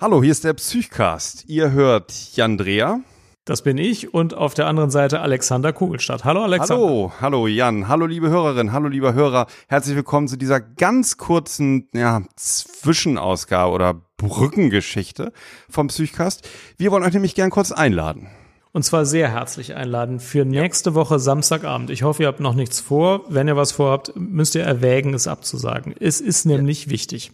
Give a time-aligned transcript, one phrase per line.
[0.00, 1.44] Hallo, hier ist der Psychcast.
[1.46, 3.00] Ihr hört Jan Dreher.
[3.44, 6.24] Das bin ich und auf der anderen Seite Alexander Kugelstadt.
[6.24, 6.86] Hallo Alexander.
[6.86, 7.86] Hallo, hallo Jan.
[7.86, 9.46] Hallo liebe Hörerin, hallo lieber Hörer.
[9.68, 15.34] Herzlich willkommen zu dieser ganz kurzen ja, Zwischenausgabe oder Brückengeschichte
[15.68, 16.48] vom Psychcast.
[16.78, 18.28] Wir wollen euch nämlich gern kurz einladen.
[18.72, 21.90] Und zwar sehr herzlich einladen für nächste Woche Samstagabend.
[21.90, 23.26] Ich hoffe, ihr habt noch nichts vor.
[23.28, 25.94] Wenn ihr was vorhabt, müsst ihr erwägen, es abzusagen.
[26.00, 27.32] Es ist nämlich wichtig.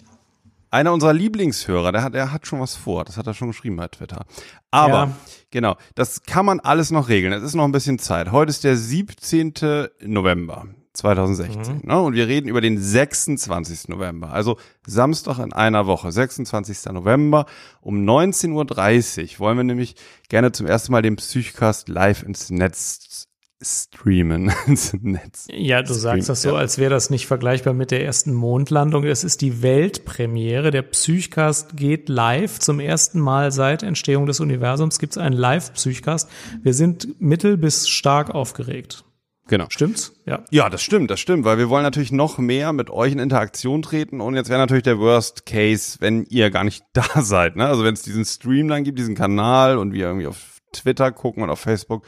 [0.76, 3.06] Einer unserer Lieblingshörer, der hat, der hat schon was vor.
[3.06, 4.26] Das hat er schon geschrieben bei Twitter.
[4.70, 5.16] Aber, ja.
[5.50, 7.32] genau, das kann man alles noch regeln.
[7.32, 8.30] Es ist noch ein bisschen Zeit.
[8.30, 9.54] Heute ist der 17.
[10.02, 11.76] November 2016.
[11.76, 11.80] Mhm.
[11.82, 11.98] Ne?
[11.98, 13.88] Und wir reden über den 26.
[13.88, 14.34] November.
[14.34, 16.12] Also Samstag in einer Woche.
[16.12, 16.92] 26.
[16.92, 17.46] November
[17.80, 19.96] um 19.30 Uhr wollen wir nämlich
[20.28, 23.28] gerne zum ersten Mal den Psychcast live ins Netz
[23.62, 25.46] streamen ins Netz.
[25.50, 29.04] Ja, du Stream, sagst das so, als wäre das nicht vergleichbar mit der ersten Mondlandung.
[29.04, 30.70] Es ist die Weltpremiere.
[30.70, 32.58] Der Psychcast geht live.
[32.58, 36.28] Zum ersten Mal seit Entstehung des Universums gibt es einen Live-Psychcast.
[36.62, 39.04] Wir sind mittel bis stark aufgeregt.
[39.48, 39.66] Genau.
[39.68, 40.12] Stimmt's?
[40.26, 40.42] Ja.
[40.50, 43.80] Ja, das stimmt, das stimmt, weil wir wollen natürlich noch mehr mit euch in Interaktion
[43.80, 47.66] treten und jetzt wäre natürlich der Worst Case, wenn ihr gar nicht da seid, ne?
[47.66, 51.44] Also wenn es diesen Stream dann gibt, diesen Kanal und wir irgendwie auf Twitter gucken
[51.44, 52.04] und auf Facebook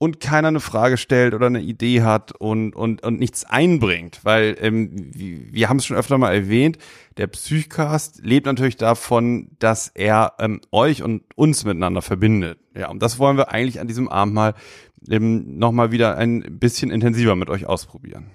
[0.00, 4.20] und keiner eine Frage stellt oder eine Idee hat und, und, und nichts einbringt.
[4.22, 6.78] Weil ähm, wir haben es schon öfter mal erwähnt,
[7.18, 12.58] der Psychcast lebt natürlich davon, dass er ähm, euch und uns miteinander verbindet.
[12.74, 14.54] Ja, und das wollen wir eigentlich an diesem Abend mal
[15.06, 18.30] ähm, nochmal wieder ein bisschen intensiver mit euch ausprobieren.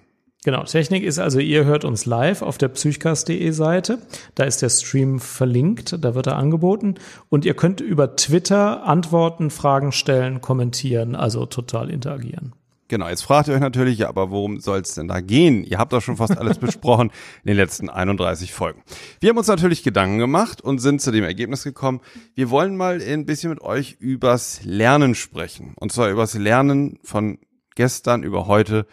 [0.46, 3.98] Genau, Technik ist also, ihr hört uns live auf der psychcast.de Seite.
[4.36, 6.96] Da ist der Stream verlinkt, da wird er angeboten.
[7.30, 12.54] Und ihr könnt über Twitter antworten, Fragen stellen, kommentieren, also total interagieren.
[12.90, 15.64] Genau, jetzt fragt ihr euch natürlich, ja, aber worum soll es denn da gehen?
[15.64, 17.10] Ihr habt doch schon fast alles besprochen
[17.44, 18.84] in den letzten 31 Folgen.
[19.20, 22.02] Wir haben uns natürlich Gedanken gemacht und sind zu dem Ergebnis gekommen,
[22.36, 25.74] wir wollen mal ein bisschen mit euch übers Lernen sprechen.
[25.80, 27.40] Und zwar übers Lernen von
[27.74, 28.86] gestern über heute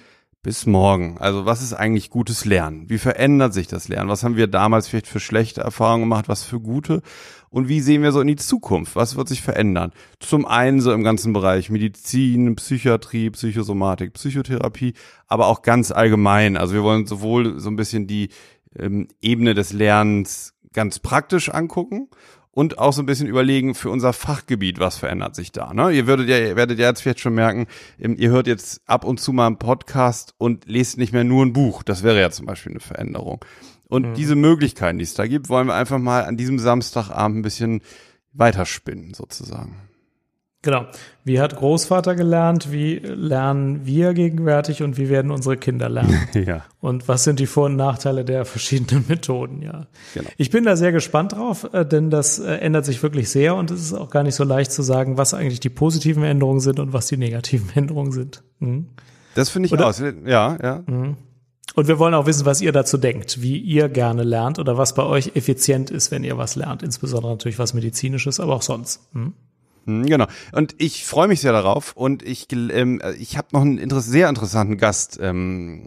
[0.43, 1.19] bis morgen.
[1.19, 2.91] Also was ist eigentlich gutes Lernen?
[2.91, 4.11] Wie verändert sich das Lernen?
[4.11, 6.29] Was haben wir damals vielleicht für schlechte Erfahrungen gemacht?
[6.29, 7.01] Was für gute?
[7.49, 8.97] Und wie sehen wir so in die Zukunft?
[8.97, 9.93] Was wird sich verändern?
[10.19, 14.95] Zum einen so im ganzen Bereich Medizin, Psychiatrie, Psychosomatik, Psychotherapie,
[15.29, 16.57] aber auch ganz allgemein.
[16.57, 18.31] Also wir wollen sowohl so ein bisschen die
[18.77, 22.09] ähm, Ebene des Lernens ganz praktisch angucken
[22.53, 25.73] und auch so ein bisschen überlegen für unser Fachgebiet, was verändert sich da.
[25.73, 25.91] Ne?
[25.91, 27.67] Ihr würdet ja, ihr werdet ja jetzt vielleicht schon merken,
[27.99, 31.45] ähm, ihr hört jetzt ab und zu mal einen Podcast und lest nicht mehr nur
[31.45, 31.83] ein Buch.
[31.83, 33.45] Das wäre ja zum Beispiel eine Veränderung.
[33.89, 34.15] Und mhm.
[34.15, 37.81] diese Möglichkeiten, die es da gibt, wollen wir einfach mal an diesem Samstagabend ein bisschen
[38.33, 39.77] weiterspinnen, sozusagen.
[40.63, 40.87] Genau.
[41.25, 42.71] Wie hat Großvater gelernt?
[42.71, 46.19] Wie lernen wir gegenwärtig und wie werden unsere Kinder lernen?
[46.35, 46.65] ja.
[46.81, 49.61] Und was sind die Vor- und Nachteile der verschiedenen Methoden?
[49.61, 49.87] Ja.
[50.15, 50.31] Genau.
[50.37, 53.73] Ich bin da sehr gespannt drauf, äh, denn das äh, ändert sich wirklich sehr und
[53.73, 56.79] es ist auch gar nicht so leicht zu sagen, was eigentlich die positiven Änderungen sind
[56.79, 58.43] und was die negativen Änderungen sind.
[58.61, 58.89] Mhm.
[59.35, 59.99] Das finde ich Oder, aus.
[59.99, 60.83] Ja, ja.
[60.87, 61.17] Mhm.
[61.75, 64.95] Und wir wollen auch wissen, was ihr dazu denkt, wie ihr gerne lernt oder was
[64.95, 66.83] bei euch effizient ist, wenn ihr was lernt.
[66.83, 69.01] Insbesondere natürlich was Medizinisches, aber auch sonst.
[69.13, 69.33] Hm?
[69.87, 70.27] Hm, genau.
[70.53, 71.93] Und ich freue mich sehr darauf.
[71.95, 75.87] Und ich, ähm, ich habe noch einen inter sehr interessanten Gast ähm,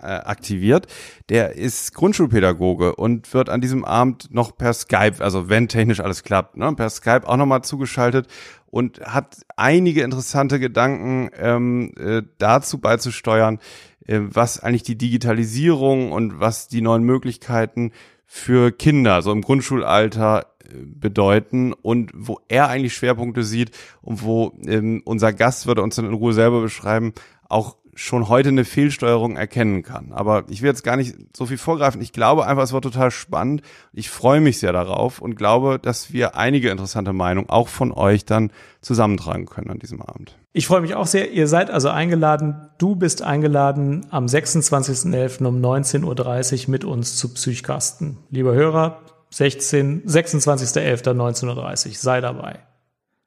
[0.00, 0.86] äh, aktiviert.
[1.28, 6.22] Der ist Grundschulpädagoge und wird an diesem Abend noch per Skype, also wenn technisch alles
[6.22, 8.28] klappt, ne, per Skype auch nochmal zugeschaltet
[8.66, 13.58] und hat einige interessante Gedanken ähm, äh, dazu beizusteuern,
[14.06, 17.92] äh, was eigentlich die Digitalisierung und was die neuen Möglichkeiten
[18.34, 20.51] für Kinder, so im Grundschulalter
[20.84, 26.06] bedeuten und wo er eigentlich Schwerpunkte sieht und wo ähm, unser Gast würde uns dann
[26.06, 27.12] in Ruhe selber beschreiben,
[27.48, 30.12] auch schon heute eine Fehlsteuerung erkennen kann.
[30.12, 32.00] Aber ich will jetzt gar nicht so viel vorgreifen.
[32.00, 33.62] Ich glaube einfach, es wird total spannend.
[33.92, 38.24] Ich freue mich sehr darauf und glaube, dass wir einige interessante Meinungen auch von euch
[38.24, 40.36] dann zusammentragen können an diesem Abend.
[40.54, 41.32] Ich freue mich auch sehr.
[41.32, 42.68] Ihr seid also eingeladen.
[42.78, 45.44] Du bist eingeladen am 26.11.
[45.44, 48.18] um 19.30 Uhr mit uns zu Psychkasten.
[48.30, 49.00] Lieber Hörer,
[49.32, 51.98] 16, 26.11.1930.
[51.98, 52.60] Sei dabei.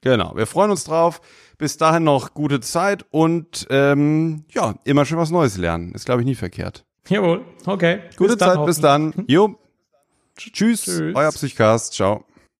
[0.01, 1.19] Genau, wir freuen uns drauf.
[1.57, 5.94] Bis dahin noch gute Zeit und ähm, ja, immer schön was Neues lernen.
[5.94, 6.85] Ist, glaube ich, nie verkehrt.
[7.07, 8.01] Jawohl, okay.
[8.18, 9.13] Gute bis Zeit, bis dann.
[9.27, 9.56] Jo.
[10.38, 11.94] Tschüss, Tschüss, euer Psychcast.
[11.94, 12.25] Ciao.